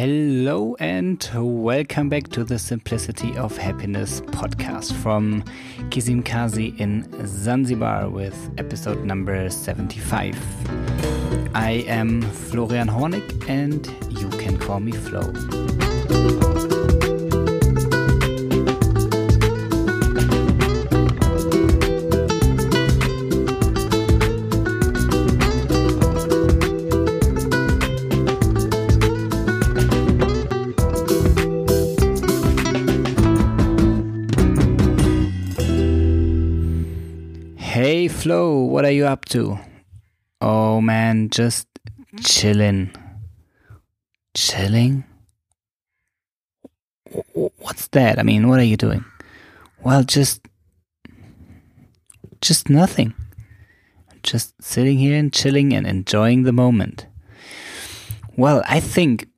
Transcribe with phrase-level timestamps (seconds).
[0.00, 5.42] Hello and welcome back to the Simplicity of Happiness podcast from
[5.90, 10.38] Kizimkazi in Zanzibar with episode number 75.
[11.54, 13.86] I am Florian Hornig and
[14.18, 15.20] you can call me Flo.
[38.10, 39.58] Flo, what are you up to?
[40.40, 41.66] Oh man, just
[42.22, 42.90] chilling.
[44.34, 45.04] Chilling?
[47.32, 48.18] What's that?
[48.18, 49.04] I mean, what are you doing?
[49.82, 50.46] Well, just
[52.40, 53.14] just nothing.
[54.22, 57.06] Just sitting here and chilling and enjoying the moment.
[58.36, 59.28] Well, I think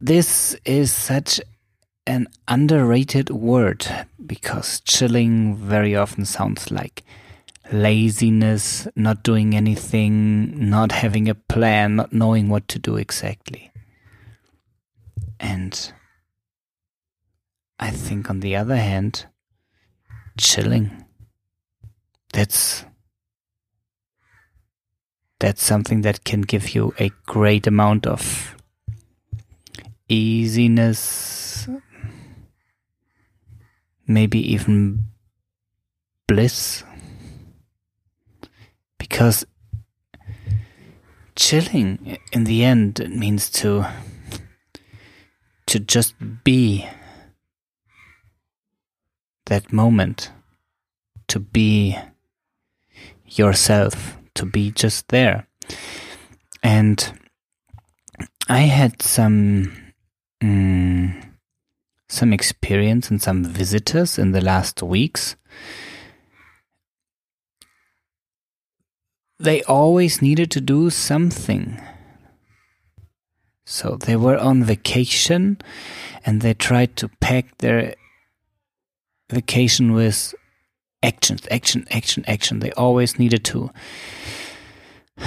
[0.00, 1.40] this is such
[2.06, 3.86] an underrated word
[4.24, 7.02] because chilling very often sounds like
[7.72, 13.70] laziness, not doing anything, not having a plan, not knowing what to do exactly.
[15.38, 15.92] And
[17.78, 19.26] I think, on the other hand,
[20.38, 21.04] chilling
[22.32, 22.84] that's
[25.38, 28.56] that's something that can give you a great amount of
[30.08, 31.41] easiness
[34.06, 35.04] maybe even
[36.26, 36.84] bliss.
[38.98, 39.44] Because
[41.34, 43.86] chilling in the end it means to
[45.66, 46.14] to just
[46.44, 46.86] be
[49.46, 50.30] that moment
[51.28, 51.96] to be
[53.26, 55.46] yourself to be just there.
[56.62, 57.18] And
[58.48, 59.72] i had some
[60.42, 61.31] mm,
[62.12, 65.34] some experience and some visitors in the last weeks.
[69.38, 71.80] They always needed to do something.
[73.64, 75.58] So they were on vacation
[76.26, 77.94] and they tried to pack their
[79.30, 80.34] vacation with
[81.02, 82.58] actions, action, action, action.
[82.58, 83.70] They always needed to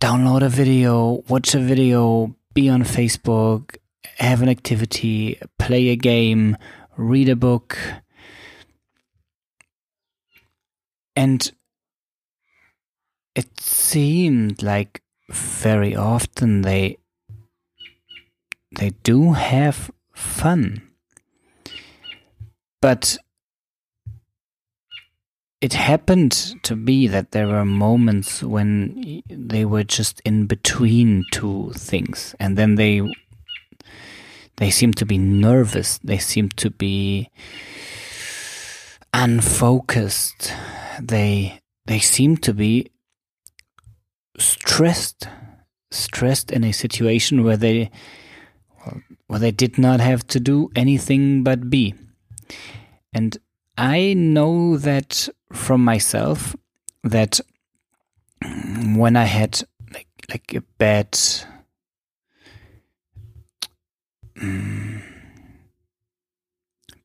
[0.00, 3.76] download a video, watch a video, be on Facebook,
[4.18, 6.56] have an activity, play a game,
[6.96, 7.78] read a book.
[11.16, 11.50] And
[13.34, 16.98] it seemed like very often they
[18.76, 20.82] they do have fun.
[22.82, 23.18] But
[25.60, 31.72] it happened to be that there were moments when they were just in between two
[31.74, 33.00] things and then they
[34.56, 35.98] they seem to be nervous.
[35.98, 37.30] They seem to be
[39.12, 40.52] unfocused.
[41.00, 42.90] They they seem to be
[44.38, 45.28] stressed,
[45.90, 47.90] stressed in a situation where they
[49.26, 51.94] where they did not have to do anything but be.
[53.12, 53.36] And
[53.76, 56.54] I know that from myself
[57.02, 57.40] that
[58.94, 59.62] when I had
[59.92, 61.18] like like a bad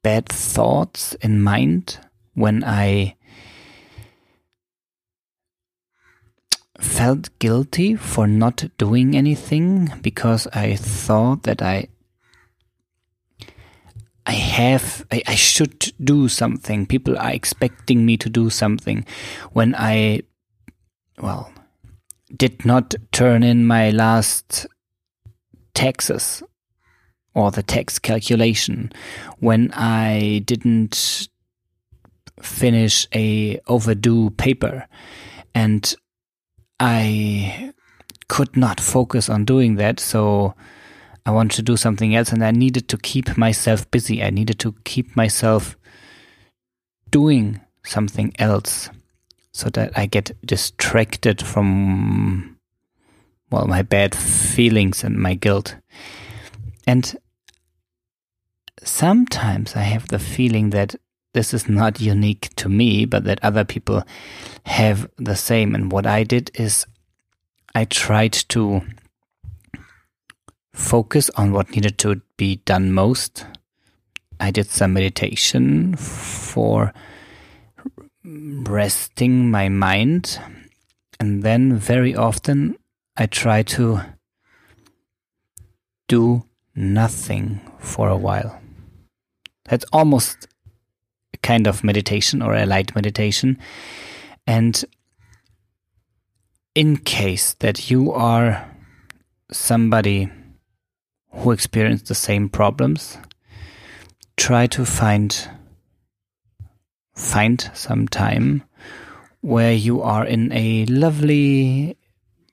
[0.01, 1.99] bad thoughts in mind
[2.33, 3.15] when I
[6.79, 11.89] felt guilty for not doing anything because I thought that I
[14.25, 16.85] I have I, I should do something.
[16.85, 19.05] People are expecting me to do something
[19.51, 20.21] when I
[21.19, 21.51] well
[22.35, 24.67] did not turn in my last
[25.73, 26.43] taxes
[27.33, 28.91] or the tax calculation
[29.39, 31.29] when I didn't
[32.41, 34.87] finish a overdue paper.
[35.53, 35.93] And
[36.79, 37.73] I
[38.27, 40.55] could not focus on doing that so
[41.25, 44.23] I wanted to do something else and I needed to keep myself busy.
[44.23, 45.77] I needed to keep myself
[47.11, 48.89] doing something else
[49.51, 52.57] so that I get distracted from
[53.51, 55.75] well my bad feelings and my guilt
[56.89, 57.15] and
[58.81, 60.95] sometimes I have the feeling that
[61.35, 64.01] this is not unique to me, but that other people
[64.65, 65.75] have the same.
[65.75, 66.87] And what I did is
[67.75, 68.81] I tried to
[70.73, 73.45] focus on what needed to be done most.
[74.39, 76.91] I did some meditation for
[78.23, 80.39] resting my mind.
[81.19, 82.79] And then very often
[83.15, 84.01] I try to
[86.07, 86.48] do
[86.79, 88.59] nothing for a while.
[89.65, 90.47] That's almost
[91.33, 93.59] a kind of meditation or a light meditation.
[94.47, 94.83] And
[96.73, 98.65] in case that you are
[99.51, 100.31] somebody
[101.31, 103.17] who experienced the same problems,
[104.37, 105.49] try to find
[107.13, 108.63] find some time
[109.41, 111.97] where you are in a lovely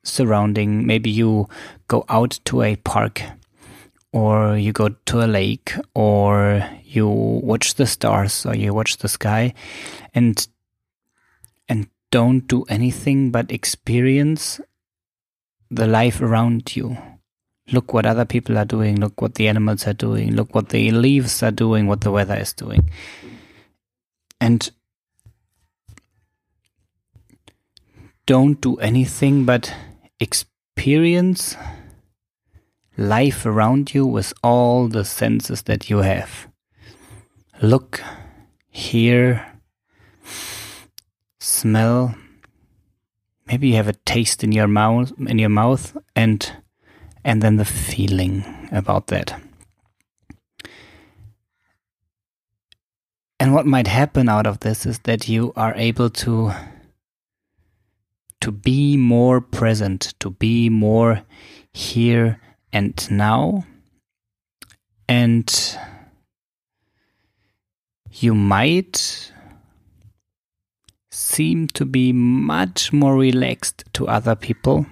[0.02, 0.84] surrounding.
[0.84, 1.49] Maybe you
[1.87, 3.22] go out to a park
[4.17, 9.09] or you go to a lake or you watch the stars or you watch the
[9.09, 9.53] sky
[10.15, 10.49] and
[11.69, 14.59] and don't do anything but experience
[15.71, 16.97] the life around you.
[17.73, 20.91] Look what other people are doing, look what the animals are doing, look what the
[20.93, 22.89] leaves are doing, what the weather is doing.
[24.41, 24.71] And
[28.25, 29.75] don't do anything but
[30.21, 31.55] experience
[32.96, 36.48] life around you with all the senses that you have.
[37.62, 38.02] Look,
[38.70, 39.46] hear,
[41.40, 42.14] smell.
[43.46, 46.52] Maybe you have a taste in your mouth in your mouth and
[47.25, 49.40] and then the feeling about that.
[53.38, 56.52] And what might happen out of this is that you are able to
[58.40, 61.22] to be more present, to be more
[61.72, 62.40] here
[62.73, 63.65] and now.
[65.09, 65.79] And
[68.11, 69.33] you might
[71.11, 74.87] seem to be much more relaxed to other people.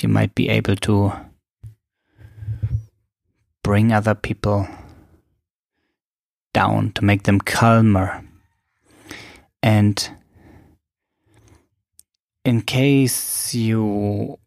[0.00, 1.12] You might be able to
[3.62, 4.66] bring other people
[6.52, 8.24] down to make them calmer.
[9.62, 10.10] And
[12.44, 14.38] in case you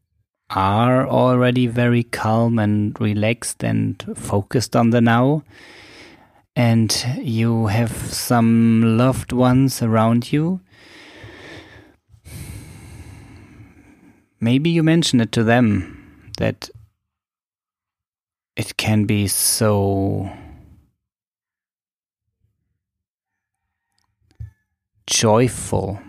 [0.56, 5.44] are already very calm and relaxed and focused on the now,
[6.56, 10.60] and you have some loved ones around you,
[14.40, 16.70] maybe you mention it to them that
[18.56, 20.30] it can be so
[25.08, 26.00] joyful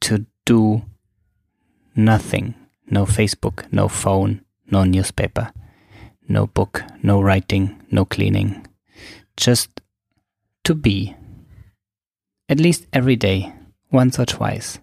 [0.00, 0.82] to do
[1.96, 2.54] nothing.
[2.90, 5.52] No Facebook, no phone, no newspaper,
[6.28, 8.66] no book, no writing, no cleaning.
[9.36, 9.80] Just
[10.64, 11.16] to be.
[12.48, 13.52] At least every day,
[13.90, 14.78] once or twice.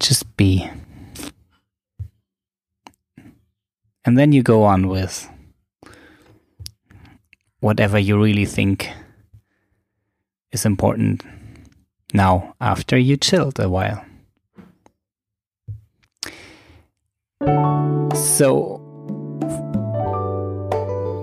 [0.00, 0.70] Just be.
[4.04, 5.28] And then you go on with
[7.60, 8.88] whatever you really think
[10.52, 11.22] is important
[12.14, 14.04] now after you chilled a while.
[17.42, 18.80] So,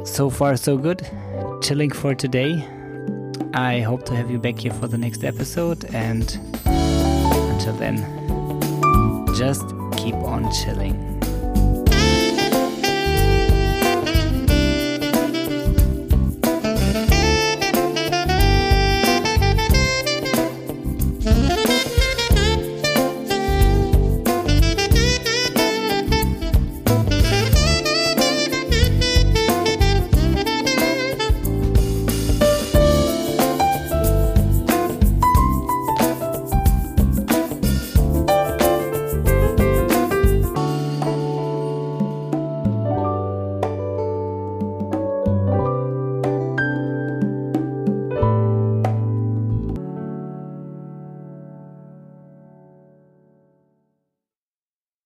[0.05, 1.01] so far, so good.
[1.63, 2.67] Chilling for today.
[3.55, 7.97] I hope to have you back here for the next episode, and until then,
[9.35, 9.65] just
[9.97, 11.12] keep on chilling.